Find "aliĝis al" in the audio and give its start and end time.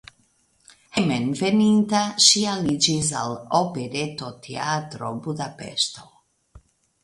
2.55-3.37